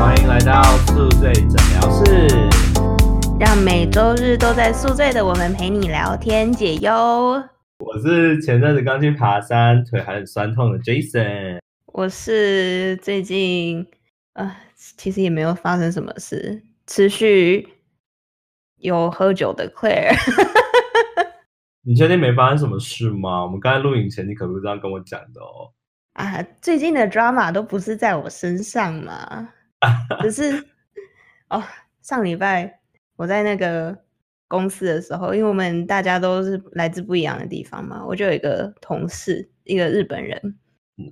[0.00, 2.26] 欢迎来到宿醉诊疗室。
[3.38, 6.90] 让每周日都在宿醉的我们陪你聊天解忧。
[7.80, 11.58] 我是前阵子刚去爬山，腿还很酸痛的 Jason。
[11.92, 13.86] 我是最近
[14.32, 14.56] 啊、
[14.96, 17.68] 其实也没有发生什么事，持续
[18.78, 20.16] 有喝酒的 Claire。
[21.84, 23.42] 你确定没发生什么事吗？
[23.44, 25.70] 我们刚才录影前，你可不是这样跟我讲的哦。
[26.14, 29.46] 啊，最近的 drama 都不是在我身上嘛，
[30.22, 30.64] 只 是
[31.48, 31.62] 哦，
[32.02, 32.80] 上礼拜
[33.16, 33.96] 我在那个
[34.48, 40.58] 公司的时候，因为我们大家都是来自不一样的地方嘛，我就有一个同事，一个日本人，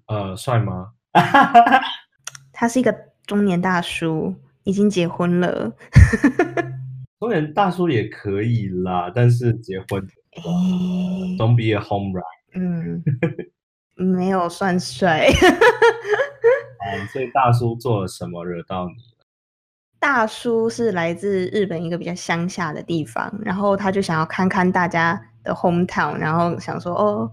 [0.07, 0.93] 呃，帅吗？
[2.53, 2.95] 他是一个
[3.27, 5.73] 中年大叔，已经结婚了。
[7.21, 10.01] 中年大叔也可以啦，但是结婚
[10.37, 10.43] 诶
[11.37, 12.25] ，Don't be a home run。
[12.55, 13.03] 嗯，
[13.97, 15.29] 没有算帅。
[16.81, 19.27] 嗯，所以大叔做了什么惹到你了？
[20.01, 27.29] 大叔是来自日本一个比较乡下的地方，然后他就想要看看大家的 hometown，然后想说哦，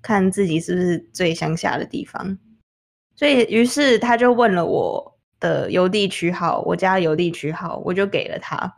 [0.00, 2.38] 看自己是不是最乡下的地方，
[3.16, 8.72] 所以于是他就问了我的邮递区号，我家邮递区号，我就给了他，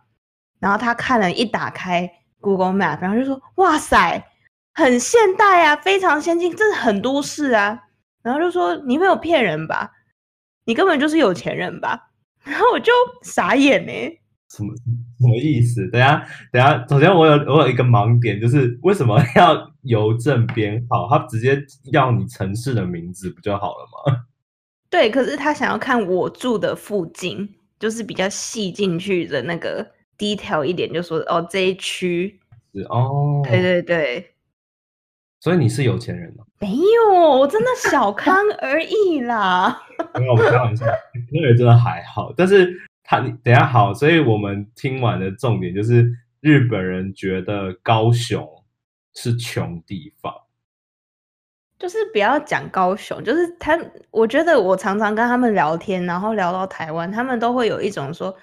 [0.59, 4.25] 然后他看了一打开 Google Map，然后就说哇塞，
[4.73, 7.79] 很现代啊，非常先进，这是很都市啊，
[8.23, 9.93] 然后就说你没有骗人吧，
[10.67, 12.11] 你根本就是有钱人吧。
[12.45, 13.93] 然后我就傻眼呢、
[14.51, 14.73] 什么
[15.19, 15.89] 什么意思？
[15.91, 21.09] 等下等下，首先我有我有一个盲点，就是为什么 要邮政编号？
[21.09, 21.61] 他直接
[21.93, 24.27] 要你城市的名字不就好了吗？
[24.89, 27.49] 对，可是他想要看我住的附近，
[27.81, 29.85] 就是比较细进去的那个
[30.17, 32.39] detail 一点，就说哦这一区，
[32.73, 34.35] 是哦，对对对，
[35.41, 36.45] 所以你是有钱人哦。
[36.59, 39.83] 没有，我真的小康而已啦。
[40.19, 40.87] 没有，我开玩笑，
[41.31, 42.33] 那个真的还好。
[42.35, 46.11] 但是他你等下好，所以我们听完的重点就是
[46.41, 48.49] 日本人觉得高雄
[49.15, 50.33] 是穷地方。
[51.79, 53.79] 就是不要讲高雄，就是他，
[54.11, 58.35] 我觉得我常常跟他们聊天，然后聊到台湾，他们都会有一种说，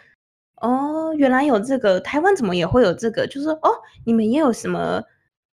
[0.61, 3.25] 哦，原来有这个，台湾怎么也会有这个？
[3.25, 3.69] 就是说哦，
[4.05, 5.01] 你们也有什么？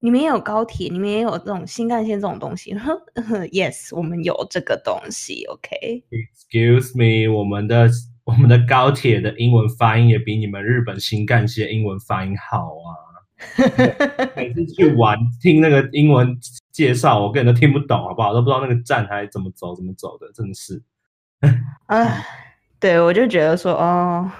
[0.00, 2.72] 你们也有高铁，你们也有这种新干线这种东西。
[3.52, 6.04] yes，我们有这个东西，OK。
[6.10, 7.88] Excuse me，我们的
[8.24, 13.08] 我们的高铁的英文发音也比你们日本新干线英文发音好啊。
[14.34, 16.36] 每次去玩听那个英文
[16.72, 18.32] 介绍，我根本都听不懂，好不好？
[18.32, 20.82] 都不知道那个站还怎么走，怎么走的，真的是。
[21.86, 22.24] 啊，
[22.80, 24.30] 对，我就觉得说，哦，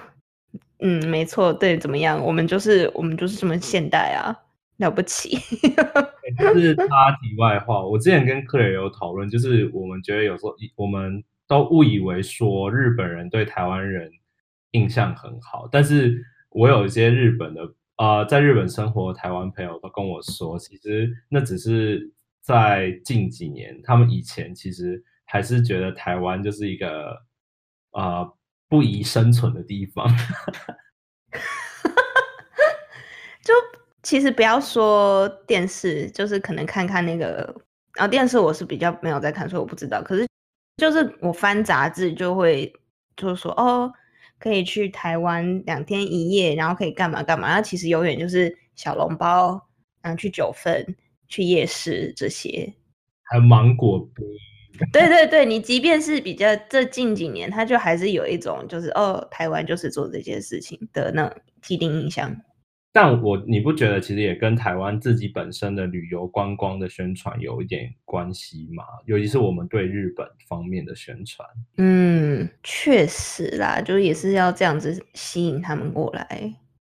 [0.79, 2.21] 嗯，没错，对，怎么样？
[2.21, 4.35] 我们就是我们就是这么现代啊，
[4.79, 5.37] 了不起。
[6.37, 14.11] 就是他题外话，我之前跟克雷有讨论，就是我们觉得有时候我们都误以为说日本人对台湾人
[14.71, 17.61] 印象很好，但是我有一些日本的
[17.97, 27.17] 呃在日本生活的台湾朋友都跟我说，其实那只是在近几年，他们以前其实还是觉得台湾就是一个
[27.91, 28.31] 呃
[28.67, 30.07] 不宜生存的地方。
[33.43, 33.53] 就
[34.09, 37.55] 其实不要说电视，就是可能看看那个，
[37.93, 40.01] 啊，电视我是比较没有在看，所以我不知道。
[40.01, 40.25] 可是
[40.77, 42.73] 就是我翻杂志就会
[43.15, 43.93] 就是说，哦，
[44.39, 47.49] 可以去台湾两天一夜，然后可以干嘛干嘛。
[47.49, 49.63] 那其实永远就是小笼包，
[50.01, 50.83] 然后去九份、
[51.27, 52.73] 去夜市这些。
[53.25, 54.25] 还有芒果冰，
[54.91, 62.35] 对对对，你即便是比较这近几年，他就还是有一种就是哦，台湾就是做这件事情的那种既定印象。
[62.91, 68.83] 但我你不觉得其实也跟台湾自己本身的旅游观光的宣传有一点关系吗？
[69.05, 71.47] 尤其是我们对日本方面的宣传。
[71.77, 76.53] 嗯，确实啦，就也是要这样子吸引他们过来。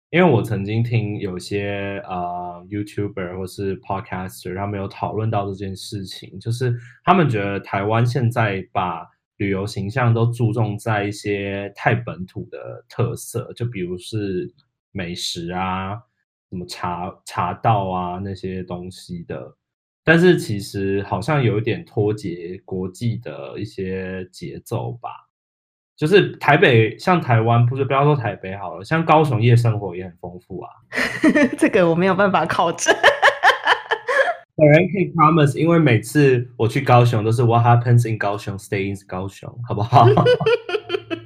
[0.09, 6.71] 因为我曾经听有些呃 YouTuber 或是 Podcaster，他们有讨论到这件事情，就是
[7.03, 9.07] 他们觉得台湾现在把
[9.37, 14.53] 旅游形象都注重在一些太本土的特色，就比如是
[14.93, 15.95] 美食啊、
[16.49, 19.53] 什么茶茶道啊那些东西的，
[20.05, 25.09] 但是其实好像有一点脱节国际的一些节奏吧。
[25.95, 30.69] 就是台北，像台湾，不是不要说台北好了，像高雄夜生活也很丰富啊。
[31.57, 32.93] 这个我没有办法考证。
[34.63, 40.05] 本人可以 promise，因为每次我去高雄都是 What happens in 高雄，Stay in 高雄，好不好？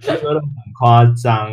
[0.02, 1.52] 觉得很夸张。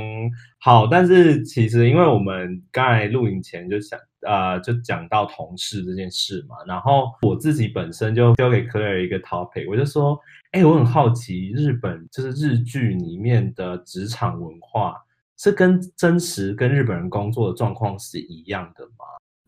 [0.60, 10.19] 好，但是其实因为我们刚才录影前就想，呃，就讲到同事这件事嘛，然后我自己本身就丢给 Claire 一个 topic，我就说，
[10.52, 14.94] 哎，我很好奇，日本就是日剧里面的职场文化
[15.37, 19.04] 是跟真实跟日本人工作的状况是一样的吗？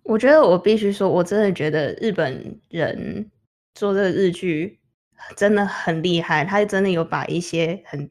[0.08, 3.28] 我觉得我必须说，我真的觉得日本人
[3.74, 4.78] 做这个日剧
[5.36, 8.08] 真的很厉害，他真的有把一些很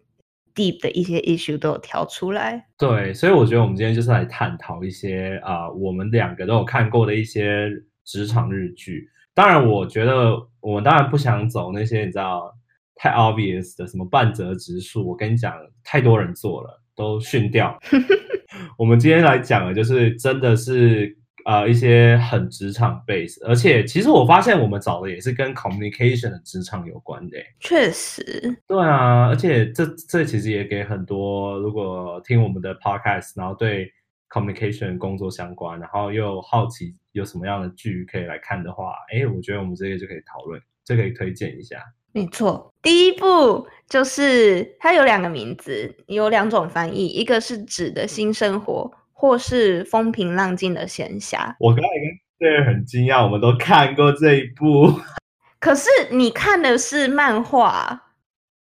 [0.54, 2.68] deep 的一些 issue 都有挑出来。
[2.78, 7.70] 对，所以我觉得我们今天就是来探讨一些啊，我们两个都有看过的一些
[8.04, 9.08] 职场日剧。
[9.34, 12.54] 当然，我觉得我们当然不想走那些你知道
[12.96, 15.08] 太 obvious 的什么半泽直树。
[15.08, 17.80] 我跟你讲，太多人做了，都训掉。
[18.78, 21.18] 我们今天来讲的，就是真的是。
[21.46, 27.38] 呃，一些很职场 base，而且其实我发现我们找的也是跟 communication 的职场有关的。
[27.60, 28.24] 确实，
[28.68, 33.92] 对啊，而且这这其实也给很多如果听我们的 podcast，然后对
[34.28, 41.78] communication 工作相关，然后又好奇有什么样的剧可以来看的话，哎，我觉得我们这个就可以讨论，这可以推荐一下。
[42.12, 48.92] 没错，第一部就是它有两个名字，有两种翻译，一个是指的新生活。
[49.18, 51.56] 或是风平浪静的闲暇。
[51.58, 55.00] 我刚才跟这人很惊讶，我们都看过这一部。
[55.58, 58.12] 可是你看的是漫画。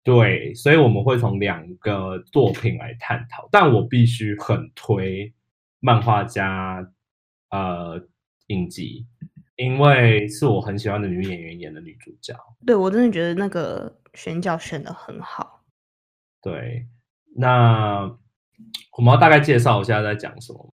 [0.04, 3.48] 对，所以我们会从两个作品来探讨。
[3.50, 5.34] 但我必须很推
[5.80, 6.88] 漫画家
[7.50, 8.00] 呃
[8.46, 9.06] 影集，
[9.56, 12.32] 因为是我很喜欢的女演员演的女主角。
[12.64, 15.64] 对我真的觉得那个选角选的很好。
[16.40, 16.86] 对，
[17.34, 18.16] 那。
[18.96, 20.72] 我们要大概介绍一下在讲什么，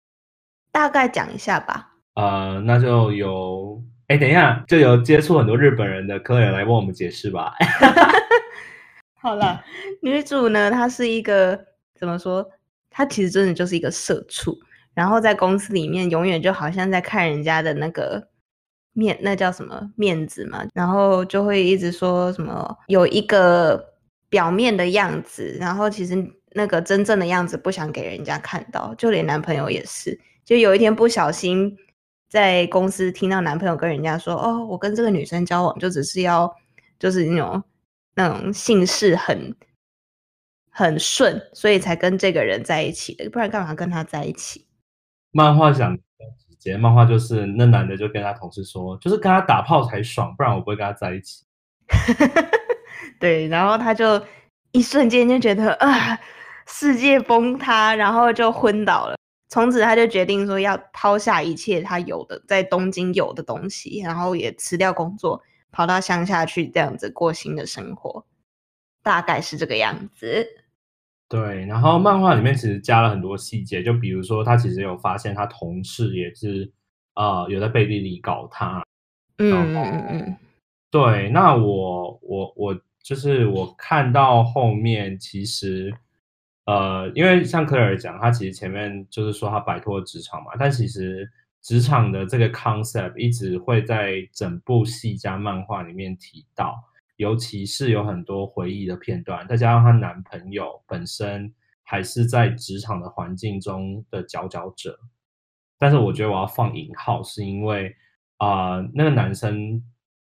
[0.72, 1.90] 大概讲一下吧。
[2.14, 7.54] 呃，那就有，哎，等一下，就有接触很多日本人的科人来帮我们解释吧。
[9.20, 9.64] 好了，
[10.02, 11.60] 女主呢，她是一个
[11.96, 12.48] 怎么说？
[12.90, 14.56] 她其实真的就是一个社畜，
[14.94, 18.28] 然后在公司里面永远就好像在看人家的那个
[18.94, 23.94] 面，那叫什么面子嘛，然后就会一直说什么有一个
[24.30, 26.40] 表面的样子，然后其实。
[26.54, 30.20] 那个真正的样子不想给人家看到，就连男朋友也是。
[30.44, 31.78] 就有一天不小心
[32.28, 36.54] 在公司听到男朋友跟人家说：“哦，我跟这个女生交往，就只是要
[37.00, 37.64] 就是那种
[38.16, 39.56] 那种姓氏很
[40.70, 44.66] 很顺，所以才跟这个人在一起的，不然干嘛跟他在一起？”
[45.32, 46.02] 漫画讲直
[46.60, 51.46] 接，漫画就是那男的就跟他同事说：“就是跟他打炮才爽，不然我不会跟他在一起。
[53.22, 54.22] ”对，然后他就
[54.72, 56.20] 一瞬间就觉得啊。
[56.72, 59.16] 世界崩塌，然后就昏倒了。
[59.50, 65.42] 从此，他就决定说要抛下一切他有的在东京有的东西，然后也辞掉工作，
[65.72, 68.26] 跑到乡下去，这样子过新的生活。
[69.04, 70.48] 大概是这个样子。
[71.28, 76.72] 对，然后漫画里面其实加了很多细节，就比如说他其实有发现他同事也是
[77.16, 78.82] 呃有在背地里搞他。
[79.38, 80.38] 嗯嗯嗯。
[80.90, 85.94] 对，那我我我就是我看到后面其实。
[86.66, 91.30] 呃，因为像科尔讲，他其实前面就是说他摆脱职场嘛，但其实
[91.62, 96.76] 职场的这个 concept 一直会在整部戏加漫画里面提到，
[97.18, 101.52] 尤其是有很多回忆的片段，再加上她男朋友本身
[101.84, 105.00] 还是在职场的环境中的佼佼者，
[105.80, 107.96] 但是我觉得我要放引号，是因为
[108.38, 109.84] 啊，那个男生。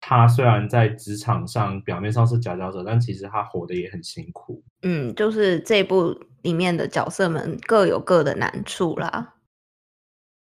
[0.00, 4.62] 他虽然在职场上表面上是佼佼者，但其实他活得也很辛苦。
[4.82, 9.34] 嗯，就是这部里面的角色们各有各的难处啦。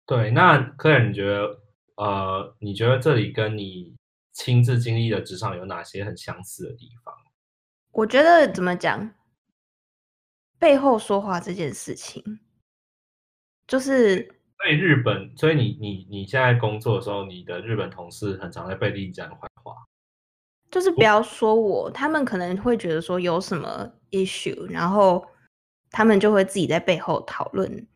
[0.05, 1.61] 对，那科人，你觉得，
[1.97, 3.97] 呃，你觉得这里跟你
[4.33, 7.15] 亲自经历的职场有哪些很相似的地方？
[7.93, 9.15] 我觉得怎么讲，
[10.59, 12.41] 背后说话这件事情，
[13.67, 14.33] 就是。
[14.59, 19.75] 所以日本，所以你你你现在工作的时候，你的日本同事很常在背地里讲坏话，
[20.71, 25.25] 就是不要说我，他们可能会觉得说有什么 issue，然后
[25.91, 27.87] 他们就会自己在背后讨论。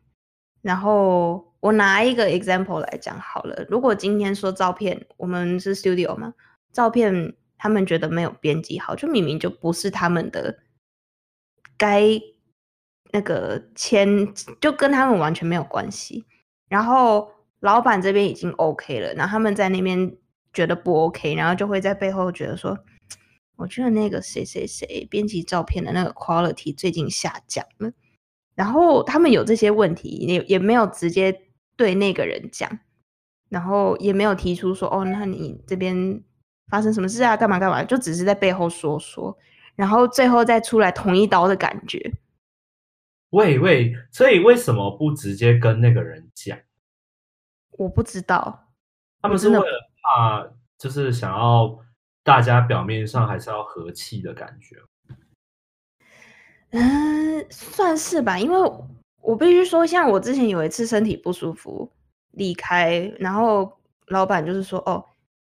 [0.61, 6.33] 然后我拿一个 example 来讲好了，如果今天说照片，我们是 studio 嘛，
[6.71, 10.59] 照片他们觉得没有编辑好，就明明就不是他们的
[11.75, 12.21] 该
[13.11, 16.23] 那个签，就跟他们完全没有关系。
[16.71, 20.15] 然后老板这边已经 OK 了，然后他们在那边
[20.53, 22.79] 觉得不 OK，然后就会在背后觉得说，
[23.57, 27.91] 我觉得那个谁谁谁编辑照片的那个 quality 最近下降了。
[28.55, 31.41] 然后他们有这些问题，也也没有直接
[31.75, 32.79] 对那个人讲，
[33.49, 36.23] 然后也没有提出说，哦，那你这边
[36.69, 37.35] 发生什么事啊？
[37.35, 37.83] 干嘛干嘛？
[37.83, 39.37] 就只是在背后说说，
[39.75, 42.13] 然后最后再出来捅一刀的感觉。
[43.31, 46.57] 喂喂，所以为什么不直接跟那个人讲？
[47.71, 48.67] 我不知道，
[49.21, 50.47] 他们是为了怕，
[50.77, 51.79] 就是想要
[52.23, 54.75] 大家表面上还是要和气的感觉。
[56.71, 58.57] 嗯，算是吧，因为
[59.21, 61.89] 我必须说，像我之前有一次身体不舒服
[62.31, 65.03] 离开，然后老板就是说，哦，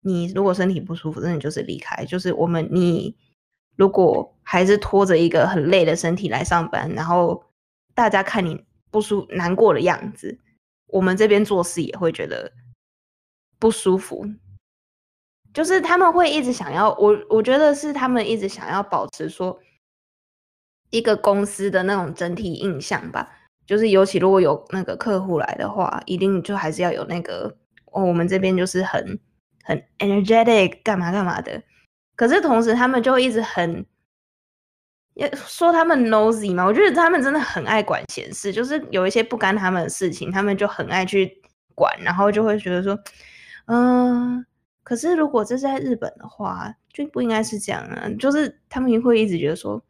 [0.03, 3.17] 你如果身体不舒服，那你就是离开，就是我们你
[3.77, 7.43] 如果还是拖着一个很累的身体来上班，然后
[8.01, 10.39] 大家看你不舒难过的样子，
[10.87, 12.51] 我们这边做事也会觉得
[13.59, 14.27] 不舒服，
[15.53, 19.61] 就是他们会一直想要我，我觉得是他们一直想要保持说。
[20.93, 23.31] 一个公司的那种整体印象吧，
[23.65, 27.57] 就是尤其如果有那个客户来的话，一定就还是要有那个
[27.93, 29.17] 哦，我们这边就是很
[29.63, 31.63] 很 energetic，干嘛干嘛的。
[32.17, 33.87] 可是同时他们就一直很，
[35.35, 41.41] 说他们 nosy 嘛，我觉得他们真的很爱管闲事，就是有一些不干他们的事情，他们就很爱去
[41.75, 42.99] 管，然后就会觉得说，
[43.67, 44.45] 嗯，
[44.83, 49.83] 可是如果这是在日本的话，就不应该是这样啊，就是他们会一直觉得说。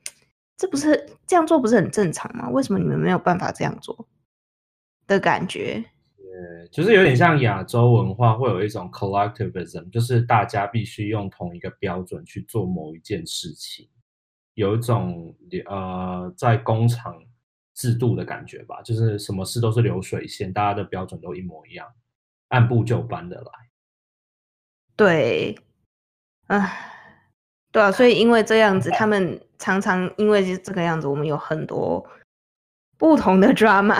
[0.56, 2.46] 这不是这样做不是很正常吗？
[2.50, 4.06] 为什么你们没有办法这样做
[5.06, 5.82] 的感觉？
[6.18, 13.88] 对，就是有点像亚洲文化会有一种 collectivism，就是大家必须用同一个标准去做某一件事情，
[14.54, 15.34] 有一种
[15.66, 17.22] 呃在工厂
[17.74, 21.86] 制度的感觉吧，就是什么事都是流水线，大家的标准都一模一样，
[22.48, 23.52] 按部就班的来。
[24.96, 25.58] 对，
[26.48, 26.86] 唉。
[27.72, 32.04] 对啊，所以因为这样子，他们常常因为这个样子，我们有很多
[32.98, 33.96] 不同的 drama。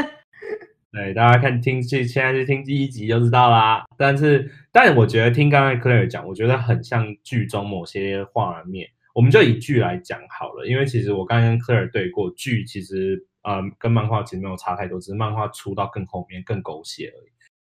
[0.90, 3.84] 对，大家看听这现在是听第一集就知道啦。
[3.98, 8.88] 但是，但我觉得听刚才 Claire 讲，我觉得很像剧中某些画面。
[9.18, 17.30] 我们就以剧来讲好了，因为其实我刚刚跟 Claire 对过，剧其实呃跟漫画其实没有差太多，只是漫画出到更后面更狗血而已。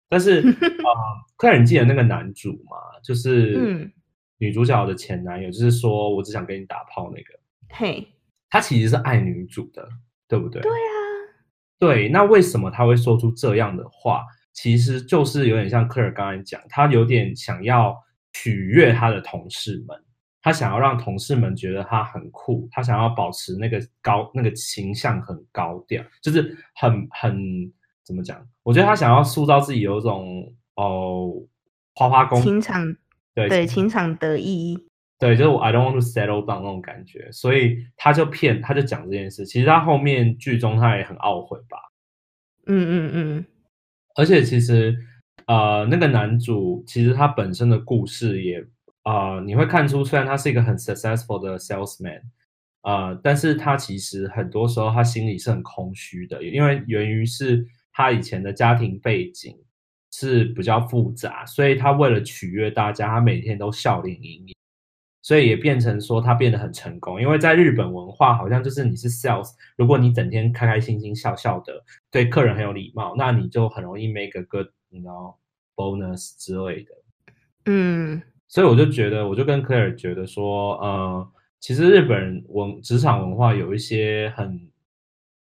[0.10, 0.92] 但是啊，
[1.40, 2.76] Claire 你记得那个男主吗？
[3.02, 3.92] 就是嗯。
[4.42, 7.40] 女主角的前男友就是说，我只想跟你打炮那个。
[7.70, 8.08] 嘿，
[8.50, 9.86] 他其实是爱女主的，
[10.30, 10.62] 对不对？
[10.62, 10.76] 对啊，
[11.78, 12.10] 对。
[12.10, 14.24] 那为什么他会说出这样的话？
[14.54, 17.94] 其实就是有点像克尔刚才讲，他有点想要
[18.32, 20.02] 取悦他的同事们，
[20.42, 27.72] 他想要让同事们觉得他很酷，他想要保持那个高那个形象很高调，就是很很
[28.04, 28.48] 怎么讲？
[28.64, 31.32] 我觉得他想要塑造自己有一种哦
[31.96, 32.96] 花花公情场。
[33.36, 34.78] 对，情场得意，
[35.18, 39.46] 对，就是我 I don't want to settle down 那种感觉，所以他就骗，他就讲这件事。
[39.46, 41.78] 其实他后面剧中他也很懊悔吧？
[42.66, 43.46] 嗯嗯嗯。
[44.16, 44.94] 而且其实，
[45.46, 48.62] 呃，那个男主其实他本身的故事也，
[49.04, 52.22] 呃，你会看出，虽然他是一个很 successful 的 salesman，
[52.82, 59.56] 呃，但是他其实很多时候他心里是很空虚的，因为源于是他以前的家庭背景。
[60.12, 64.56] 是比较复杂，所以他为了取悦大家，他每天都笑脸盈盈，
[65.22, 67.22] 所以也变成说他变得很成功。
[67.22, 75.36] 因为在日本文化，好像就是你是 sales，如果你整天开开心心笑笑的，对客人很有礼貌，那你就很容易 make a good you know
[75.76, 76.92] bonus 之类的。
[77.66, 84.70] 嗯，所以我就觉得，我就跟科尔觉得说，呃，其实日本文职场文化有一些很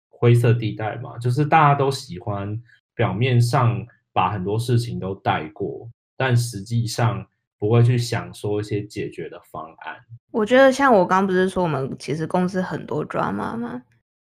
[0.10, 2.62] 灰色地带嘛，就是大家都喜欢
[2.94, 3.84] 表面上。
[4.12, 5.88] 把很多事情都带过，
[6.18, 7.26] 但实际上
[7.60, 9.96] 不会去想说一些解决的方案。
[10.32, 13.82] 我觉得像我刚不是说我们其实公司很多 drama 吗？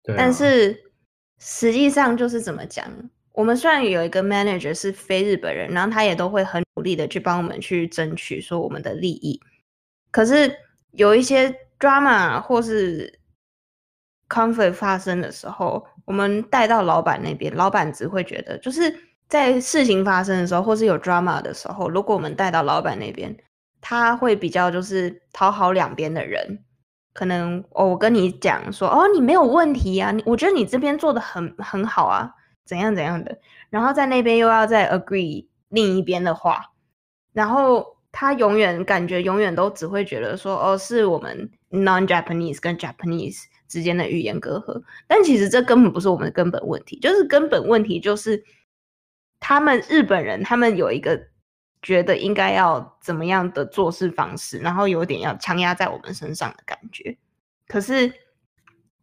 [0.03, 0.15] 对。
[0.17, 0.75] 但是
[1.38, 2.91] 实际上就是怎么讲？
[3.38, 9.39] 我们虽然有一个 manager 是非日本人，然后他也都会很努力的去帮我们去争取说我们的利益。
[10.10, 10.51] 可是
[10.91, 13.20] 有一些 drama 或是
[14.27, 18.94] conflict 发生的时候，我们带到老板那边，老板只会觉得就是。
[19.29, 23.36] 在事情发生的时候，或是有 drama 的时候，如果我们带到老板那边，
[23.82, 26.63] 他会比较就是讨好两边的人。
[27.12, 32.32] 可能哦，我跟你讲说，哦，你没有问题啊，我觉得你这边做的很很好啊，
[32.67, 33.39] 怎样怎样的。
[33.71, 36.74] 然后在那边又要再 agree 另一边的话，
[37.33, 44.83] 然后他永远感觉永远都只会觉得说，哦，是我们 non Japanese 跟 Japanese 之间的语言隔阂。
[45.07, 48.43] 但其实这根本不是我们的根本问题，就是根本问题就是。
[49.39, 51.27] 他们日本人，他们有一个
[51.83, 57.15] 觉得应该要怎么样的做事方式，然后有点要强压在我们身上的感觉。
[57.67, 58.12] 可是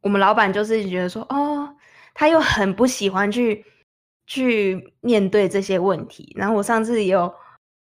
[0.00, 1.72] 我们老板就是觉得说，哦，
[2.14, 3.64] 他又很不喜欢去
[4.26, 6.32] 去面对这些问题。
[6.36, 7.32] 然后我上次有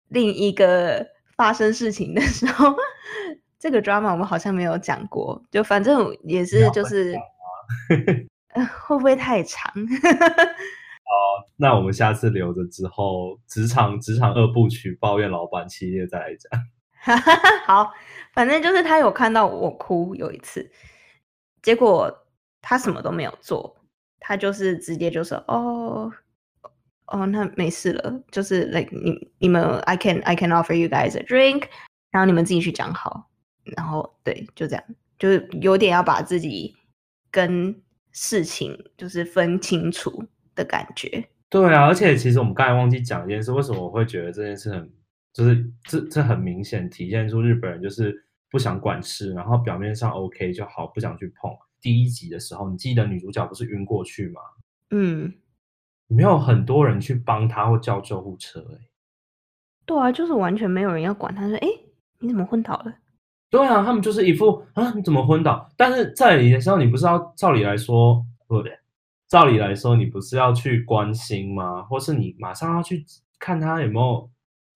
[0.08, 1.06] 另一个
[1.36, 2.74] 发生事情的时候，
[3.60, 7.14] 这个 drama 我们好像没有讲过，就反正也是就是。
[8.56, 9.72] 呃会不会太长？
[11.56, 17.16] 那我们下次留着之后，职场职场二部曲抱怨老板系列再来讲。
[17.68, 17.92] 好，
[18.34, 20.68] 反正就是他有看到我哭有一次，
[21.62, 22.12] 结果
[22.60, 23.76] 他什么都没有做，
[24.20, 26.12] 他就是直接就说哦
[27.08, 31.64] 哦，那没事了，就是 like 你你们 I can I can offer you guys a drink，
[32.12, 33.30] 然后你们自己去讲好，
[33.64, 34.84] 然后对，就这样，
[35.18, 36.76] 就是有点要把自己
[37.32, 37.76] 跟
[38.12, 40.24] 事情就是分清楚
[40.54, 41.24] 的感觉。
[41.50, 44.92] 对啊，而且其实我们刚才忘记讲一件事，为什么我会觉得这件事很，
[45.34, 51.52] 就是这这很明显体现出日本人就是不想管事，然后表面上 OK 就好，不想去碰。
[51.82, 54.42] 第一集的时候，你记得女主角不是晕过去吗？
[54.92, 55.34] 嗯，
[56.08, 58.80] 没有很多人去帮她或叫救护车、欸，
[59.86, 61.68] 对啊，就是完全没有人要管她，说哎
[62.20, 62.94] 你怎么昏倒了？
[63.50, 65.68] 对啊，他们就是一副啊你怎么昏倒？
[65.78, 68.78] 但是在你的时候，你不是要照理来说，不对，
[69.28, 71.84] 照理来说你不是要去关心吗？
[71.84, 73.06] 或是你马上要去
[73.40, 74.30] 看他有没有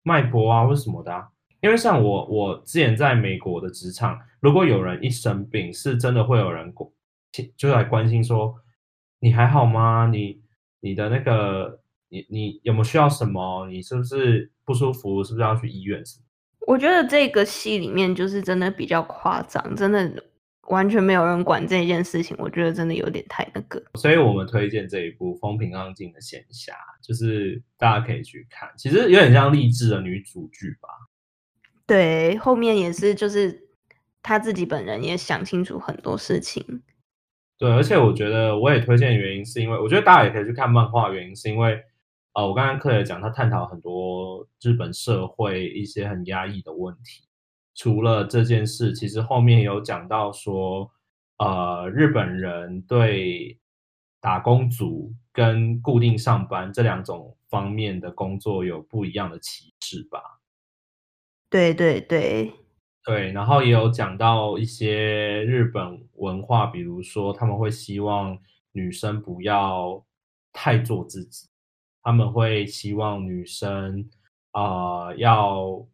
[0.04, 1.30] 脉搏啊，或者什么的、啊？
[1.64, 6.94] 因为像我，我之前在美国的职场，如果有人一生病，是真的会有人过
[7.56, 8.54] 就来关心说
[9.20, 10.10] 你还好吗？
[10.12, 10.42] 你
[10.82, 11.80] 你的那个
[12.10, 13.66] 你你有没有需要什么？
[13.70, 15.24] 你是不是不舒服？
[15.24, 16.04] 是不是要去医院？
[16.68, 20.22] 我觉得这个戏里面就是真的比较夸张，真的
[20.68, 23.82] 完全没有人管这件事情，我觉得真的有点太那个。
[23.96, 30.90] 所以我们推荐这一部《风平浪静的闲暇》，就是大家可以去看，其实有点像励志的女主剧吧。
[31.86, 33.68] 对，后面也是就是
[34.22, 36.82] 他自己本人也想清楚很多事情。
[37.58, 41.82] 对，而且我觉得我也推荐的原因是因为，我觉得大家也可以去看漫画，原因是因为，
[42.34, 47.24] 呃，我刚刚课也讲，他探讨很多日本社会一些很压抑的问题。
[47.76, 50.92] 除了这件事，其实后面有讲到说，
[51.38, 53.58] 呃，日本人对
[54.22, 60.22] 打工族跟固定上班这两种方面的工作有不一样的歧视吧。
[61.54, 62.52] 对对对，
[63.06, 68.36] 对，然后也有讲到一些日本文化，比如说他们会希望
[68.72, 70.04] 女生不要
[70.52, 71.48] 太做自己，
[72.02, 74.10] 他们会希望女生
[74.50, 75.86] 啊、呃要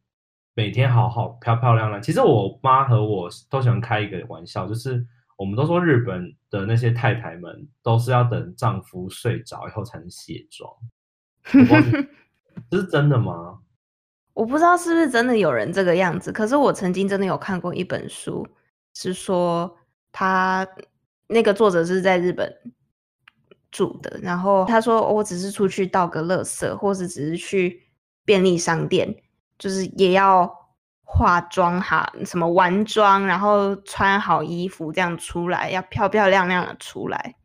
[0.54, 2.02] 每天好好漂漂亮亮。
[2.02, 5.06] 其实我妈和我都喜欢开一个玩笑，就是
[5.38, 10.74] 我们都说日本的那些太太们都是要等丈夫睡着以后才能卸妆，
[12.72, 13.60] 这是真的吗？
[14.40, 18.48] 我不知道是不是真的有人这个样子，可是我曾经真的有看过一本书，
[18.94, 19.70] 是说
[20.14, 20.66] 他
[21.28, 22.50] 那个作者是在日本
[23.70, 27.84] 住的，然后他说、我只是出去倒个垃圾，或是只是去
[28.24, 29.14] 便利商店，
[29.58, 30.50] 就是也要
[31.04, 37.36] 化妆哈，什么完妆，然后穿好衣服这样出来，要漂漂亮亮的出来，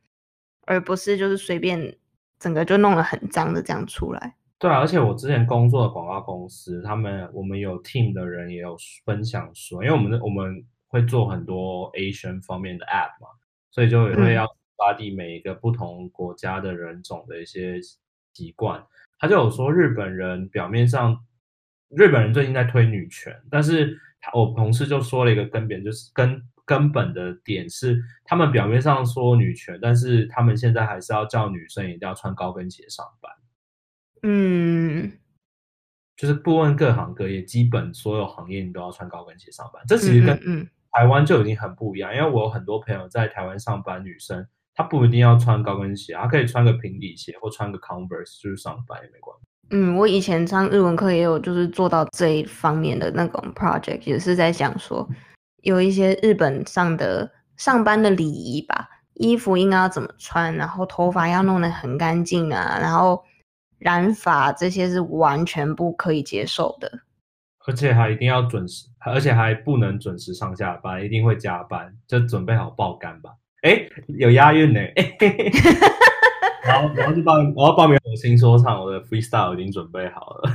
[0.64, 1.98] 而不是就是随便
[2.38, 4.36] 整个就弄得很脏的这样出来。
[4.64, 8.74] 对啊，而且我之前工作的广告公司，他们我们有 team 的人也有
[9.04, 13.28] 分享说，因为我们的我们会做很多 Asian 方面的 app 嘛，
[13.70, 14.46] 所以就也会嗯要
[14.78, 17.78] 抓地每一个不同国家的人种的一些
[18.32, 18.82] 习惯。
[19.18, 21.22] 他就有说，日本人表面上，
[21.90, 33.30] 日本人最近在推女权，但是他我同事就说了一个根本，就是根根本的点是，他们表面上说女权，但是他们现在还是要叫女生一定要穿高跟鞋上班。
[34.22, 35.12] 嗯
[36.16, 39.82] 就是不论各行各业，基本所有行业你都要穿高跟鞋上班。
[39.88, 49.44] 这其嗯实跟嗯嗯，台湾就已经很不一样，因为我有很多朋友在台湾上班，女生她不一定要穿高跟鞋，她可以穿个平底鞋或穿个 Converse 就是上班也没关系。
[49.70, 55.08] 嗯，我以前上日文课也有，就是做到这一方面的那种 project，也是在讲说
[55.62, 63.24] 有一些日本上的上班的礼仪吧，衣服应该要怎么穿，然后头发要弄得很干净啊，然后
[63.84, 66.90] 染发这些是完全不可以接受的。
[67.66, 73.30] 而且还一定要准时，而且还不能准时上下班，一定会加班，就准备好爆肝吧。
[73.60, 73.86] 哎，
[74.18, 75.50] 有押韵呢，哎嘿嘿
[76.64, 80.50] 然后然后就报我要报名我新说唱，我的 freestyle 已经准备好了。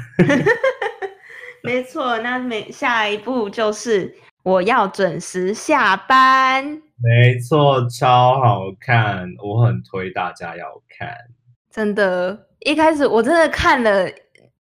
[1.62, 6.66] 没错，那每下一步就是我要准时下班。
[6.98, 10.66] 没错，超好看，我很推大家要
[10.98, 11.10] 看。
[11.72, 14.10] 真的，一开始我真的看了，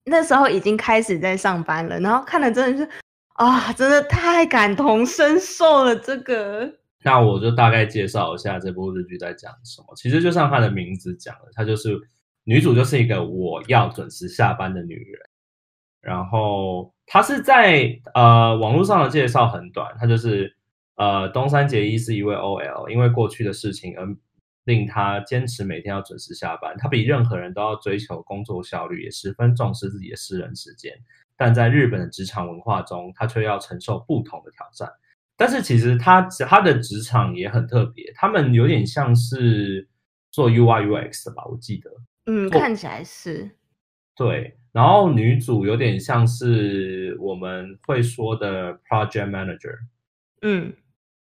[0.05, 2.91] 那时候已经开始在上班了，然后看了真的是
[3.35, 5.97] 啊，真的太感同身受了。
[5.97, 6.71] 这个，
[7.03, 9.95] 那我就大概介绍一下这部日剧在讲什么。
[9.97, 11.99] 其实就像它的名字讲的，它就是
[12.45, 15.21] 女主就是一个我要准时下班的女人。
[16.01, 20.55] 然后她是在呃网络上的介绍很短，她就是
[20.97, 24.07] 呃东山结衣是一位 OL，因为过去的事情而
[24.67, 26.77] 令他坚持每天要准时下班。
[26.79, 30.93] 他比任何人都要追求工作效率，也十分重视自己的私人时间。
[31.37, 34.91] 但在日本的职场文化中，他却要承受不同的挑战。
[35.37, 39.87] 但是其实他他的职场也很特别，他们有点像是
[40.31, 41.91] 做 UI UX 的吧，我记得。
[42.25, 43.51] 嗯，看起来是。
[44.17, 49.77] 对，然后女主有点像是我们会说的 project manager。
[50.41, 50.73] 嗯，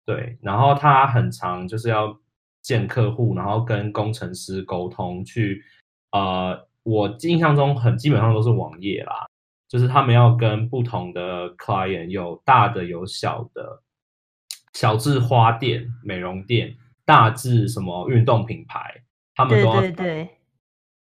[0.05, 2.19] 对，然后她很常就是要
[2.61, 5.63] 见客户，然后跟工程师沟通，去
[6.11, 9.27] 呃，我印象中很基本上都是网页啦，
[9.67, 13.81] 就是他们要跟不同的 client 有大的有小的。
[14.73, 19.03] 小至花店、美容店，大至什么运动品牌，
[19.35, 20.29] 他们都要对对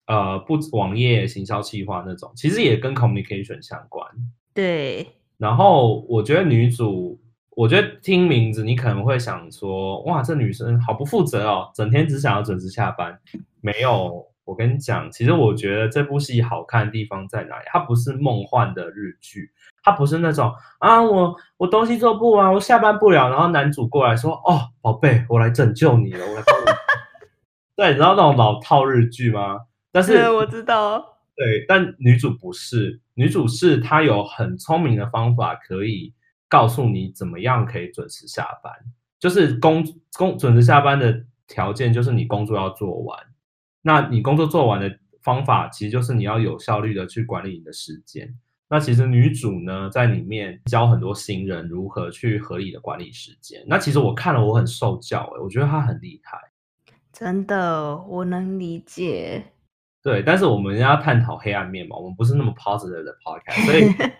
[0.06, 4.04] 呃，不网页行销企划那种，其实也跟 communication 相关。
[4.52, 5.06] 对。
[5.38, 7.21] 然后我觉得女主，
[7.56, 13.18] 我觉得听名字你可能会想说，哇，这女生好不负责哦，整天只想要准时下班。
[13.60, 17.64] 没有，我跟你讲，其实我觉得这部戏好看的地方在哪里？
[17.66, 19.50] 它不是梦幻的日剧。
[19.84, 26.64] 它不是那种啊，我我东西做不完，我下班不了，然后男主过来说：“哦，宝贝，我来拯救你了，我来帮你。
[27.74, 29.58] ”对，你知道那种老套日剧吗？
[29.90, 31.04] 但是我知道。
[31.34, 36.14] 对，但女主不是，女主是她有很聪明的方法，可以
[36.52, 38.70] 告诉你怎么样可以准时下班。
[39.18, 39.82] 就是工
[40.18, 43.18] 工准时下班的条件，就是你工作要做完。
[43.80, 48.28] 那你工作做完的方法，其实就是你要有效率的去管理你的时间。
[48.68, 53.64] 那其实女主呢，在里面教很多新人如何去合理的管理时间。
[53.66, 56.38] 那其实我看了，我很受教哎，我觉得她很厉害。
[57.12, 59.42] 真的，我能理解。
[60.02, 63.64] 对，但是我们要探讨黑暗面嘛，我们不是那么 positive 的 podcast。
[63.64, 64.12] 所以，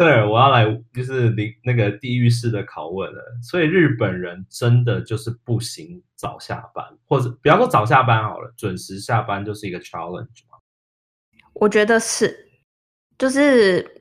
[0.00, 3.22] 克尔，我要来就是离那个地狱式的拷问了。
[3.42, 10.56] 所以日本人真的就是不行早下班，或者不要说早下班好了，准时下班就是一个 challenge 吗？
[11.52, 12.48] 我觉得是，
[13.18, 13.96] 就是。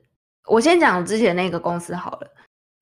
[0.48, 2.28] 我先讲之前那个公司好了，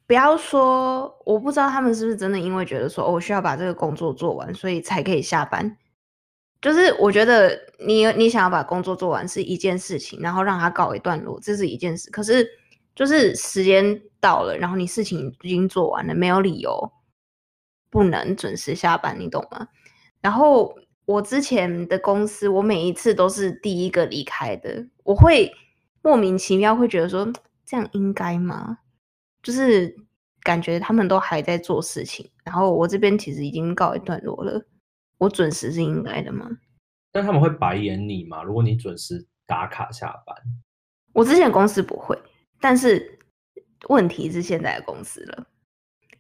[0.06, 5.76] 不要说我不知道他们是不是真的因为觉得说，我需要把这个工作做完，所以才可以下班。
[6.62, 12.10] 就是我觉得你你想要把工作做完是一件事情，然后让他告一段落，这是一件事。
[12.10, 12.48] 可是
[12.98, 16.92] 就是时间到了，然后你事情已经做完了，没有理由
[17.90, 19.68] 不能准时下班，你懂吗？
[20.20, 25.50] 然后我之前的公司，我每一次都是第一个离开的，我会
[26.02, 27.32] 莫名其妙会觉得说。
[27.70, 28.78] 这样应该吗？
[29.44, 29.94] 就是
[30.42, 34.66] 感觉他们都还在做事情，然后我这边其实已经告一段落了。
[35.18, 36.50] 我准时是应该的吗？
[37.12, 38.42] 但他们会白眼你吗？
[38.42, 40.34] 如果你准时打卡下班，
[41.12, 42.18] 我之前公司不会，
[42.60, 43.20] 但是
[43.90, 45.48] 问题是现在的公司了。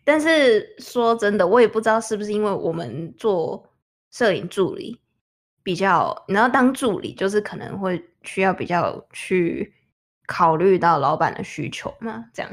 [0.04, 3.68] 但是说真的，我也不知道是不是因为我们做
[4.12, 5.00] 摄影助理
[5.64, 9.74] 比较，你要当助理就是可能会需要比较去。
[10.30, 12.52] 考虑到老板的需求嘛，这样，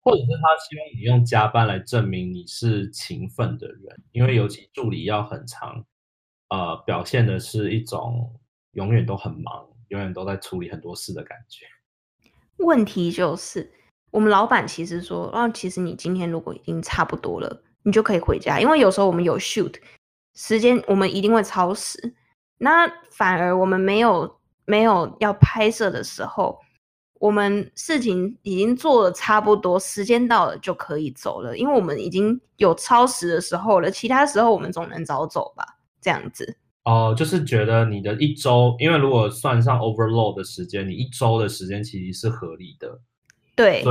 [0.00, 5.86] 或者是他希望你用加班来证明你是勤奋的人，因为尤其助理要很长，
[6.48, 8.40] 呃，表现的是一种
[8.72, 11.64] 永远都很忙，永远都在处理很多事的感觉。
[12.58, 13.70] 问题就是，
[14.10, 19.74] 我们老板其实说，啊，其实你今天如果已经差不多了，你就可以回家，因为有时候我们有 shoot
[20.34, 22.14] 时间，我们一定会超时，
[22.58, 26.58] 那反而我们没有没有要拍摄的时候。
[27.20, 33.88] 我们事情已经做的差不多，时间到了就可以走了，因为我们已经有超时的时候了。
[33.92, 35.64] 其他时候我们总能早走吧？
[36.00, 43.00] 这样子哦，就是觉得你的一周，因为如果算上 overload 的时间，你一周的时间其实是合理的。
[43.54, 43.84] 对，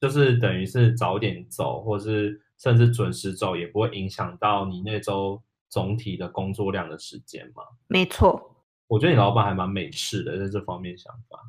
[0.00, 7.64] 就是等于是早点走，或是甚至准时走，也不会影响到你那周总体的工作量的时间嘛？
[7.88, 8.54] 没错，
[8.86, 11.40] 我觉得你老板还蛮美式的，在这方面想法。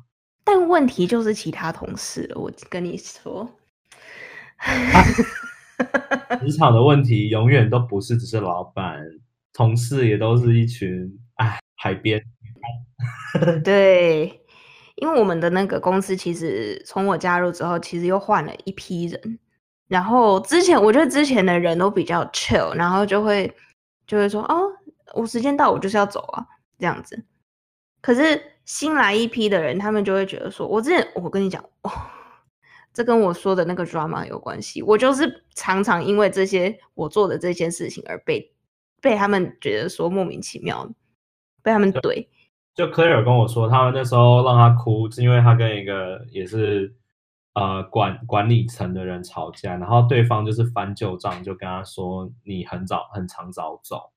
[0.42, 3.48] 但问题就是其他同事了，我跟你说，
[6.40, 9.00] 职场的问题永远都不是只是老板，
[9.52, 12.22] 同事也都是一群哎，海边。
[13.64, 14.40] 对，
[14.96, 19.38] 因为我们的那个公司其实从我加入之后，其实又换了一批人，
[19.88, 23.52] 然后之前我觉得之前的人都比较 chill，然后就会
[24.06, 24.70] 就会说哦，
[25.14, 26.46] 我时间到，我就是要走啊，
[26.78, 27.24] 这样子。
[28.02, 31.90] 可是新来一批的人，他们就会觉得说：“我之前我跟你讲，哦，
[32.92, 34.82] 这跟我说的那个 drama 有关系。
[34.82, 38.52] 我就是常常因为这些我做的这些事情而被
[39.00, 40.88] 被他们觉得说莫名其妙，
[41.62, 42.26] 被他们怼。”
[42.74, 46.94] 就科尔跟我说，他们那时候让他哭，是因为他跟一个也是
[47.54, 54.12] 呃管管理层的人吵架，然后对方就是翻旧账，就跟他说：“你很早很常早走。”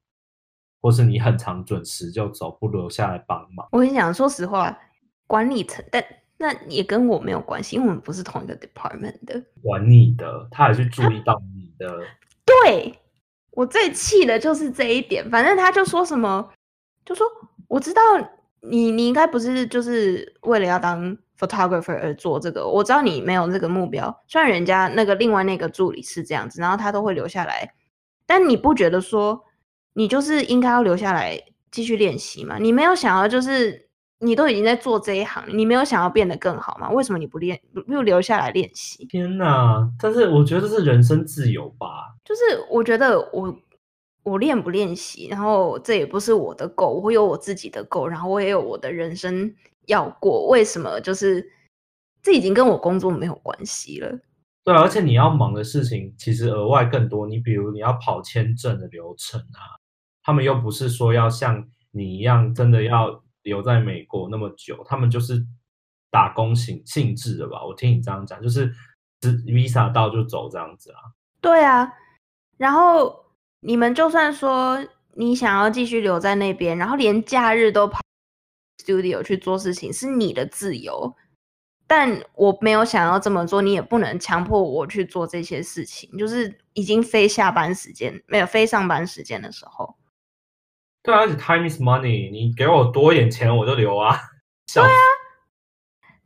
[0.80, 3.65] 或是你很常准时就走，不留下来帮忙。
[3.72, 4.78] 我跟你讲，说实话，
[5.28, 6.04] 管理层，但
[6.38, 9.41] 那也跟我没有关系，因为我们不是同一个 department 的。
[9.62, 12.02] 管你的，他还是注意到你的。
[12.46, 12.93] 对
[13.56, 15.30] 我最气的就是这一点。
[15.30, 16.50] 反正他就说什么，
[17.06, 17.26] 就说
[17.68, 18.02] 我知道
[18.62, 22.68] 你，你应该不是就是为了要当 photographer 而做这个。
[22.68, 24.24] 我知道你没有这个目标。
[24.28, 27.74] 虽然人家那个另外那个助理是这样子，然后他都会留下来，
[28.26, 29.44] 但你不觉得说
[29.94, 31.39] 你就是应该要留下来
[31.72, 32.58] 继续练习吗？
[32.60, 33.89] 你没有想要就是
[34.24, 36.90] 你都已经在做这一行，你没有想要变得更好吗？
[36.90, 39.06] 为什么你不练，不留下来练习？
[39.06, 39.88] 天哪！
[40.00, 41.88] 但是我觉得这是人生自由吧。
[42.24, 43.54] 就是我觉得我
[44.24, 49.54] 我练不练习，然后这也不是我的 goal，我有我自己的 goal，然后我也有我的人生
[49.88, 50.48] 要过。
[50.48, 51.00] 为什么？
[51.02, 51.46] 就是
[52.22, 54.10] 这已经跟我工作没有关系了。
[54.64, 57.28] 对，而且你要忙的事情其实额外更多。
[57.28, 59.76] 你比如你要跑签证的流程啊，
[60.24, 65.45] 他们又不是说要像你一样真的要留在美国那么久，他们就是
[66.10, 67.63] 打工性性质的吧？
[67.63, 68.73] 我听你这样讲，就是
[69.21, 70.99] visa 到就走这样子啊。
[71.39, 71.93] 对啊。
[72.58, 73.25] 然后
[73.60, 77.99] 你们就算说你想要继续留在那边，然后连假日都跑
[78.84, 81.15] studio 去做事情，是你的自由。
[81.86, 86.10] 但我没有想要这么做，你也不能强迫我去做这些事情。
[86.17, 89.95] 就是已经非下班时间，没有非上班时间的时候。
[91.04, 94.18] 对啊，而且 time is money，你给我多一点钱我就留啊。
[94.74, 94.89] 对啊，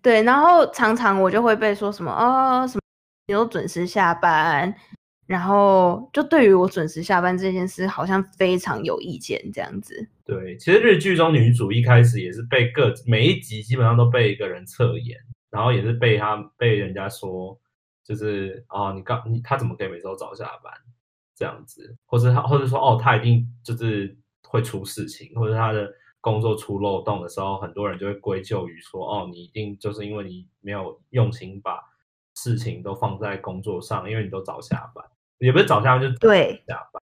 [0.01, 2.81] 对，然后常常我就会被说什么哦，什么
[3.25, 4.73] 你都准时下班。
[5.25, 10.09] 然后就对于我准时下班这件事，好像非常有意见这样子。
[10.23, 15.17] 对，其实日剧中女主一开始也是被各每一集基本上都被一个人侧眼，
[15.49, 17.59] 然后也是被他被人家说，
[18.05, 20.71] 就是哦，你刚你他怎么可以每周早下班
[21.35, 25.89] 这样子，或者他或者说哦，他一定就是会出事情，或者他的
[26.21, 31.79] 工作出漏洞的时候，很多人就会归咎于说哦，你一定就是因为你没有用心把
[32.35, 35.03] 事情都放在工作上，因为你都早下班。
[35.39, 37.01] 也不是早下班，就对下班，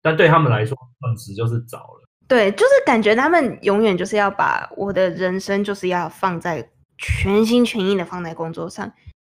[0.00, 2.08] 但对他们来说，准时就是早了。
[2.28, 8.92] 对，就是感觉他们永远就是要把我的人生就是要放在全心全意的放在工作上。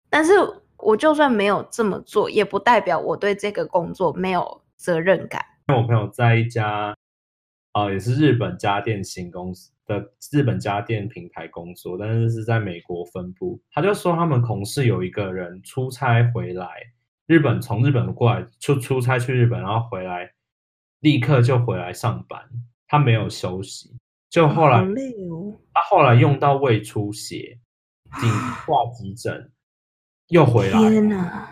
[0.09, 0.33] 但是
[0.77, 5.45] 我就算没有这么做，也不代表我对这个工作没有责任感。
[5.67, 6.95] 我朋友在一家
[7.71, 13.61] 啊，也是日本家电型公司的日本家电品牌工作，但是是在美国分部。
[13.71, 16.67] 他就说，他们同事有一个人出差回来。
[17.27, 20.29] 日本从日本过来出出差去日本，然后回来
[20.99, 22.41] 立刻就回来上班，
[22.87, 23.95] 他没有休息。
[24.29, 24.81] 就后来
[25.73, 27.57] 他后来用到胃出血，
[28.19, 28.29] 紧
[28.65, 29.49] 挂急诊，
[30.27, 30.77] 又回来。
[30.77, 31.49] 天哪！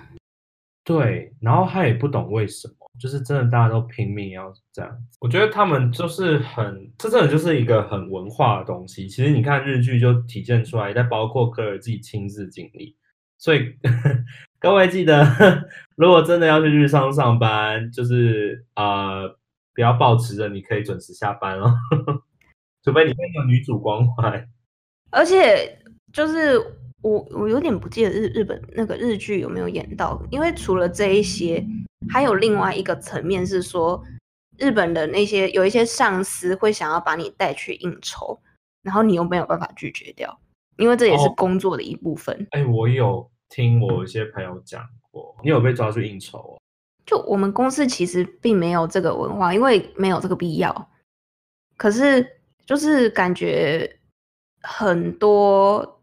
[0.83, 4.97] 对，然后他也不懂为什么，就是真的大家都拼命要这样。
[5.19, 9.07] 我觉得他们就是很，这真的就是一个很文化的东西。
[9.07, 12.95] 其实你看日剧就体现出来，再包括科尔自己亲自经历。
[13.37, 13.73] 所以
[14.59, 15.25] 各位记得，
[15.95, 19.29] 如果真的要去日商上班，就是呃，
[19.73, 21.73] 不要抱持着你可以准时下班哦，
[22.83, 24.45] 除非你有女主光环。
[25.11, 25.79] 而且
[26.11, 26.59] 就是
[27.01, 31.65] 我我有点不记得日日本那个日剧有没有演到，因为除了这一些，
[32.09, 34.03] 还有另外一个层面是说，
[34.57, 38.39] 日本的那些有一些上司会想要把你带去应酬，
[38.83, 40.39] 然后你又没有办法拒绝掉。
[40.77, 42.47] 因为这也是工作的一部分。
[42.51, 44.81] 哎，我有听我一些朋友讲
[45.11, 46.57] 过，你有被抓去应酬？
[47.05, 50.89] 就我们公司其实并没有这个文化，因为没有这个必要。
[51.75, 52.25] 可是
[52.65, 53.99] 就是感觉
[54.61, 55.98] 很多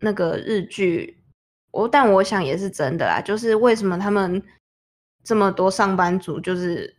[0.00, 1.18] 那个日剧，
[1.70, 3.20] 我但我想也是真的啦。
[3.20, 4.42] 就是为什么他们
[5.24, 6.96] 这么多上班族，就是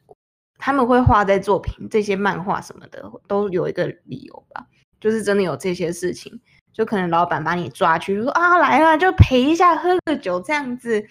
[0.58, 4.68] 他们会画在作品这些漫画什么的，都有一个理由吧？
[5.00, 6.40] 就是真的有这些事情。
[6.74, 11.04] 就可能老板把你抓去说啊来了就陪一下喝个酒这样子，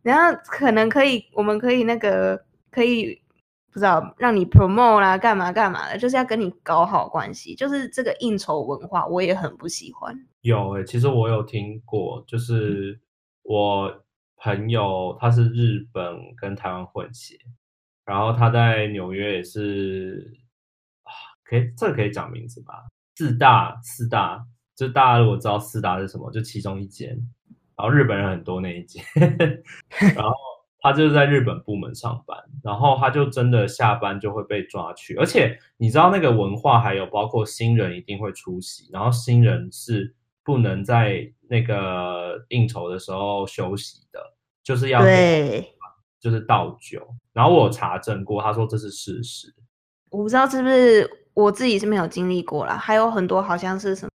[0.00, 3.21] 然后可能可以我们可以那个可以
[3.72, 10.14] 不知道让你 promote 啦干嘛干嘛的，就是要跟你搞好关系，就是这个应酬文化我也很不喜欢。
[10.42, 13.00] 有诶，其实我有听过，就是
[13.42, 14.04] 我
[14.36, 17.38] 朋友他是日本跟台湾混血，
[18.04, 20.36] 然后他在纽约也是
[21.04, 21.10] 啊，
[21.42, 22.84] 可以这个可以讲名字吧？
[23.16, 24.46] 四大四大。
[24.74, 27.10] 就大家如果知道四大是什么，就其中一间，
[27.76, 29.04] 然后日本人很多那一间，
[30.16, 30.32] 然后
[30.82, 44.20] 他就是在日本部门上班，然后他就真的下班就会被抓去，而且你知道那个文化还有包括新人一定会出席，然后新人是不能在那个应酬的时候休息的，
[44.64, 45.72] 就是要对，
[46.18, 49.54] 就是倒酒，然后我查证过，他说这是事实，
[50.10, 54.10] 我不知道是不是我自己是没有经历过啦，还有很多好像是什么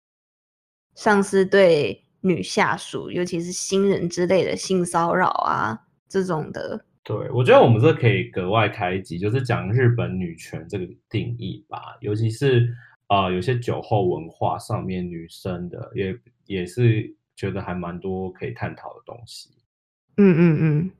[0.94, 5.77] 上司对女下属，尤其是新人之类的性骚扰啊
[6.12, 6.85] 这种的。
[7.03, 12.68] 对，我觉得我们这可以格外开一集，就是讲日本女权这个定义吧，尤其是
[13.09, 19.51] 啊、有些酒后文化上面女生的，也也是觉得还蛮多可以探讨的东西。
[20.16, 20.90] 嗯嗯嗯，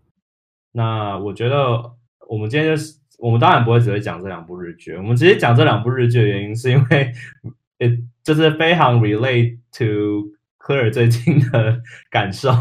[0.72, 1.94] 那我觉得
[2.29, 7.12] 我们今天就是，我们当然不会只会讲这两部日剧，我们直接讲这两部日剧的原因是因为，
[7.79, 7.88] 呃，
[8.25, 10.33] 就是非常 relate to
[10.64, 12.51] Claire 最近的感受。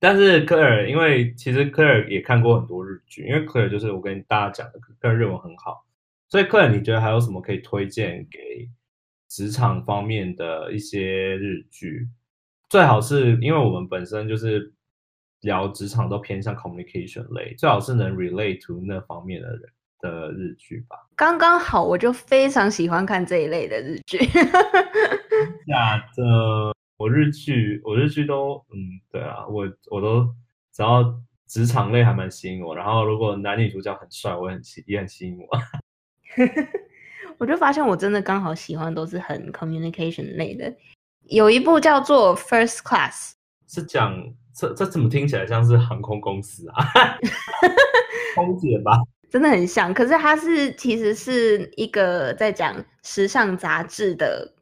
[0.00, 5.84] 但是科尔，因为其实科尔也看过很多日剧，因为科尔就是我跟大家讲的，科尔日文很好，
[6.28, 8.70] 所以科尔你觉得还有什么可以推荐给
[9.28, 12.08] 职场方面的一些日剧？
[12.68, 14.72] 最好是因为我们本身就是
[15.40, 19.68] 聊职场都偏向 communication 类，最好是能 relate to 那方面的人
[20.00, 20.96] 的日剧吧。
[21.16, 24.18] 刚刚好，我就非常喜欢看这一类的日剧。
[25.66, 30.24] 假的，我日剧我日剧都嗯，对啊，我我都
[30.72, 31.02] 只要
[31.46, 35.48] 职场类还蛮吸引我，然后如果男女主角很帅，我也很吸也很吸引我。
[37.38, 40.74] 我就发现我真的刚好喜欢都是很 communication 类的。
[41.24, 43.12] 有一部叫做《First Class》，
[43.66, 44.12] 是讲
[44.54, 46.84] 这这怎么听起来像是航空公司啊？
[48.34, 48.98] 空姐吧？
[49.30, 49.92] 真的很像。
[49.92, 54.54] 可是它是其实是一个在讲时尚杂志的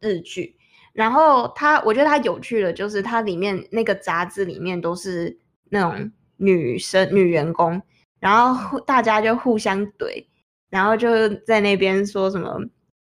[0.00, 0.56] 日剧。
[0.92, 5.38] 然后它，我觉得它有趣的就是它里面那个杂志里面都是
[5.70, 7.82] 那种女生女员工，
[8.18, 10.24] 然后大家就互相怼，
[10.70, 12.58] 然后就在那边说什么。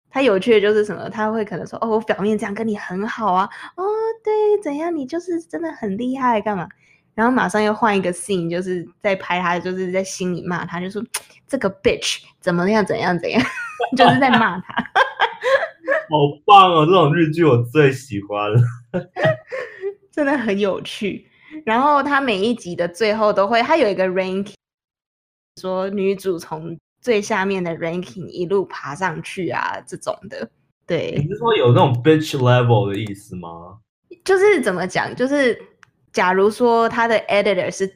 [0.10, 1.10] 他有趣的就是什么？
[1.10, 3.84] 他会可能说：“哦，我表面这样跟你很好啊，哦，
[4.24, 4.96] 对，怎样？
[4.96, 6.70] 你就是真的很厉害，干嘛？”
[7.16, 11.04] 然后马上又换一个 scene，就是在拍他，就是在心里骂他，就说
[11.48, 12.86] ：“这个 bitch 怎么样？
[12.86, 13.18] 怎样？
[13.20, 13.42] 怎样？”
[13.98, 14.74] 就是在骂他。
[16.10, 16.86] 好棒哦！
[16.86, 18.62] 这种日剧我最喜欢了，
[20.12, 21.28] 真的很有趣。
[21.66, 24.54] 然后他每一集的最后都会，他有一个 ranking，
[25.62, 30.50] 说女主从最下面的 ranking 一路爬上去啊，这种的。
[30.86, 33.78] 对，你是说有那种 bitch level 的意思吗？
[34.26, 35.16] 就是怎么讲？
[35.16, 35.60] 就是
[36.14, 37.92] 假如说他的 editor 是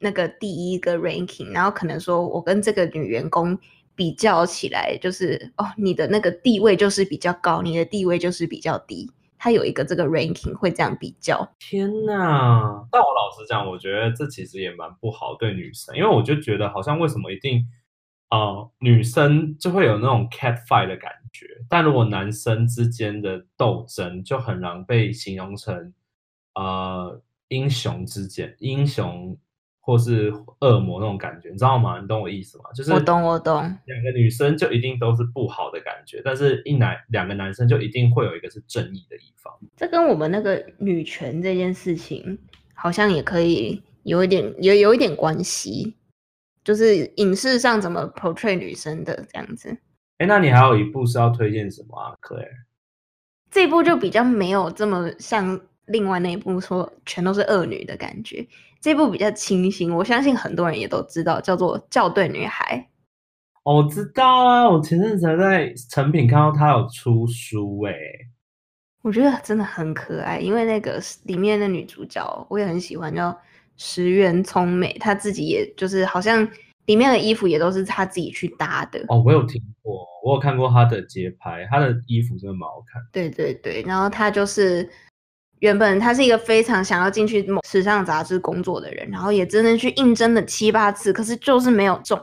[0.00, 3.58] 那个第一个 ranking，然后可能说我跟这个女员工
[3.94, 9.10] 比较起来，就是哦，你的那个地位就是比较高，你的地位就是比较低。
[9.38, 11.50] 他有一个这个 ranking 会这样比较。
[11.58, 12.86] 天呐！
[12.90, 17.66] 但我老实讲，我觉得这其实也蛮不好对女生，因为我就觉得好像为什么一定
[18.28, 25.94] 啊、呃女生就会有那种 cat fight 的感觉，但如果男生之间的斗争就很难被形容成
[26.54, 29.38] 呃英雄之间英雄
[29.82, 32.00] 或是恶魔那种感觉，你知道吗？
[32.00, 32.64] 你懂我意思吗？
[32.74, 33.62] 就是我懂，我懂。
[33.86, 39.52] 两个女生就一定都是不好的感觉，但是一男两个男生就一定会有一个是正义的一方。
[39.76, 42.38] 这跟我们那个女权这件事情
[42.74, 45.96] 好像也可以有一点有有一点关系，
[46.62, 49.76] 就是影视上怎么 portray 女生的这样子。
[50.18, 52.46] 哎，那你还有一部是要推荐什么啊，Claire？
[53.50, 55.60] 这一部就比较没有这么像
[55.90, 58.46] 另外那一部说全都是恶女的感觉，
[58.80, 62.88] 这部比较清新，我相信很多人也都知道，叫做《校对女孩》。
[63.64, 67.92] 哦，我知道啊，我前阵子还在成品看到他有出书，哎，
[69.02, 73.38] 我觉得真的很可爱，因为那个里面的女主角我也很喜欢，叫
[73.76, 76.48] 石原聪美，她自己也就是好像
[76.86, 79.04] 里面的衣服也都是她自己去搭的。
[79.08, 83.02] 哦，我有听过，我有看过她的街拍，她的衣服真的蛮好看。
[83.12, 84.88] 对对对，然后她就是
[85.60, 92.20] 原本他是一个非常想要进去某时尚杂志工作的人，然后也真的去应征了七八次，可是就是没有中。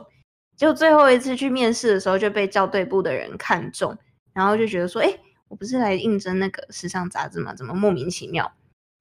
[0.56, 3.96] 就最后一次去面试的时候就被校对部的人看中，
[4.34, 5.08] 然后就觉得说，哎，
[5.48, 7.54] 我不是来应征那个时尚杂志吗？
[7.54, 8.50] 怎么莫名其妙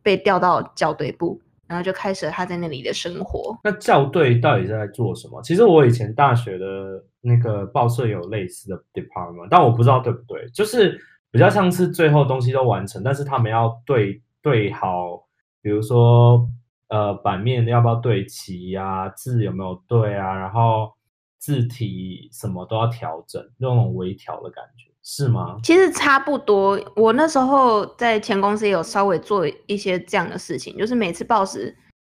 [0.03, 1.41] 被调到校对部？
[1.67, 3.57] 然后就开始了他在那里的生活。
[3.61, 5.41] 那校对到底在做什么？
[5.41, 10.97] 其实我以前大学的那个报社有类似的 department，但我不知道对不对，就是
[11.29, 15.27] 比较像是最后东西都完成，但是他们要对对好，
[15.61, 16.49] 比如说
[16.87, 20.93] 呃版面要不要对齐呀、字有没有对啊，然后
[21.37, 25.59] 字体什么都要调整，那种微调的感觉是吗？
[25.63, 31.75] 其实差不多，我那时候在前公司也有稍微做一些这样的事情，就是每次报纸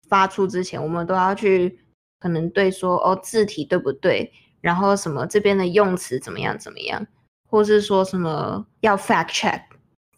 [0.08, 1.80] 发出之前，我们都要去
[2.20, 7.04] 可能对说哦字体对不对，然后什么这边的用词怎么样怎么样，
[7.50, 9.62] 或是说什么要 fact check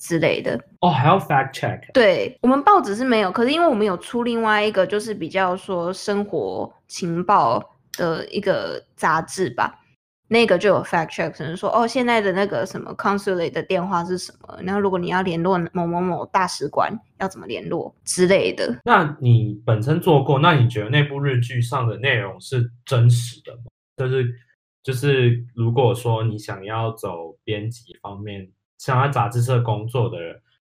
[0.02, 0.58] 之类的。
[0.80, 7.62] 哦，还要 fact check，对我们报纸是没有，可是因为我们有出另外一个，就是比较说生活情报
[7.96, 9.78] 的一个杂志吧，
[10.26, 14.58] 那个就有 fact check，可能说哦，现在的那个什么 consulate 的电话是什么？
[14.64, 18.76] 然后如果你要联络某某某大使馆，要怎么联络之类的。
[18.84, 23.62] 那你本身做过，那你觉得那部日剧上的内容是真实的吗？
[23.96, 24.34] 就是
[24.82, 28.48] 就是，如果说你想要走编辑方面，
[28.82, 30.16] 想要杂志社工作的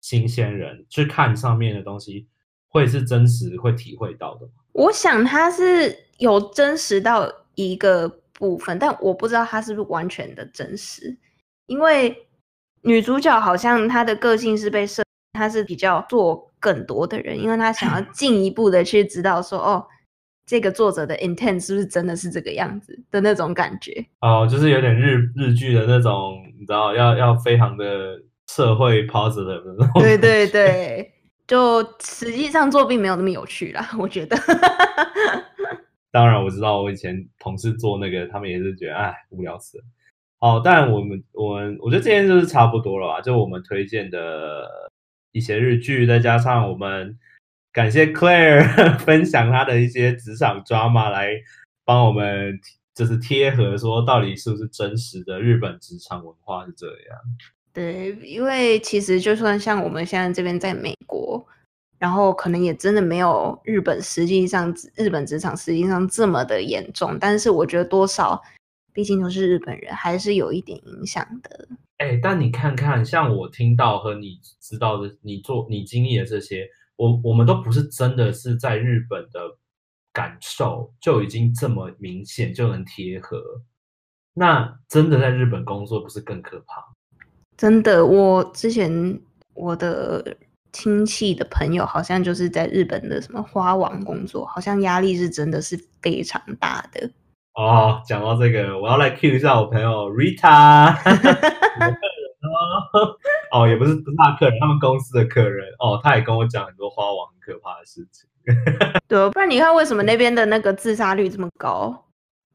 [0.02, 2.28] 新鲜人去看上面的东西，
[2.68, 4.54] 会是真实会体会到的吗？
[4.72, 11.16] 我想他是有真实到一个部分，但我不知道他是不是完全的真实，
[11.68, 12.28] 因为
[12.82, 15.04] 女主角好像她的个性是被设，
[15.34, 19.88] 她是比较做更多的人，因为她想要 进一步的去知道说，哦，
[20.48, 24.04] 这个作者的 intent 是不是真的是这个样子的那种感觉。
[24.22, 30.02] 哦，就是有点日日剧的那种，你知道，要要非常的社会 positive 的那种。
[30.02, 30.48] 对对。
[30.48, 31.14] 对，
[31.46, 34.38] 就实际上做并没有那么有趣啦，我觉得。
[36.12, 39.84] 当然我知道，我以前同事做那个，他们也是觉得哎无聊死了。
[40.40, 44.66] 哦，但我们我们我觉得今天就是差不多了吧，就我们推荐的
[45.32, 47.18] 一些日剧，再加上我们
[47.72, 51.34] 感谢 Claire 分享她的一些职场 drama 来
[51.86, 52.60] 帮我们
[52.96, 57.20] 就是贴合说到底是不是真实的日本职场文化是这样。
[57.74, 61.46] 对，因为其实就算像我们现在这边在美国，
[62.00, 68.42] 然后可能也真的没有日本实际上日本职场实际上这么的严重，但是我觉得多少，
[68.94, 71.68] 毕竟都是日本人，还是有一点影响的。
[71.98, 76.68] 哎，但你看看，像我听到和你知道的，你做你经历的这些，
[76.98, 79.40] 我我们都不是真的是在日本的
[80.12, 83.42] 感受就已经这么明显就能贴合，
[84.34, 86.84] 那真的在日本工作不是更可怕？
[87.56, 89.20] 真的，我之前
[89.54, 90.38] 我的
[90.72, 97.10] 亲戚的朋友好像就是在日本的什么花王工作，好像压力是真的是非常大的。
[97.54, 100.96] 哦，讲到这个，我要来 cue 一下我朋友 Rita，
[103.52, 108.30] 哦，也不是不是他客人，他们公司的客人哦，他也跟我讲很多花王很可怕的事情。
[109.08, 112.06] 对，不然你看为什么那边的那个自杀率这么高？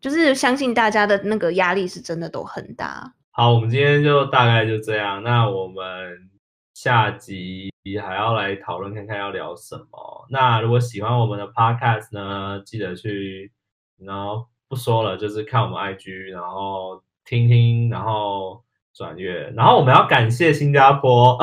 [0.01, 3.15] 就是相信大家的那个压力是真的都很大。
[3.31, 5.23] 好，我们今天就大概就这样。
[5.23, 6.29] 那我们
[6.75, 7.71] 下集
[8.03, 10.27] 还要来讨论看看要聊什么。
[10.29, 13.53] 那如果喜欢我们的 podcast 呢，记得去，
[13.99, 18.63] 然后不说了，就是看我们 IG，然后听听，然后
[18.95, 19.51] 转阅。
[19.57, 21.39] 然后我们要感谢新加坡，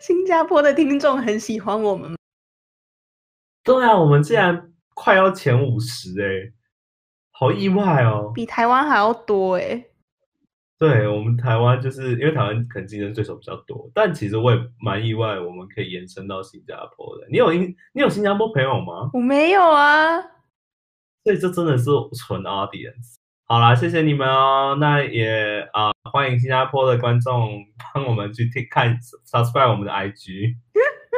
[0.00, 2.16] 新加坡的听众很喜欢我们。
[3.62, 6.52] 对啊，我们竟然快要前五十哎，
[7.30, 8.30] 好意外哦！
[8.34, 9.84] 比台湾还要多哎。
[10.76, 17.26] 对我们台湾，就是因为台湾可能竞争对手比较多，但其实我也蛮意外，我们可以延伸到新加坡的。
[17.30, 19.08] 你有英，你有新加坡朋友吗？
[19.14, 20.20] 我没有啊，
[21.22, 21.84] 所以这真的是
[22.26, 23.16] 纯 audience。
[23.46, 24.76] 好啦，谢谢你们哦。
[24.80, 28.96] 那也啊、呃欢迎新加坡的观众帮我们去听看
[29.30, 30.54] subscribe 我们的 IG。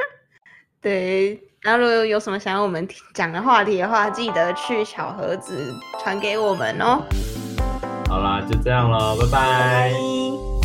[0.80, 1.40] 对。
[1.60, 7.02] 然后如果有什么想要我们讲的话题的话，记得去小盒子传给我们哦。
[8.08, 9.90] 好啦，就这样了，拜拜。
[9.90, 10.55] 拜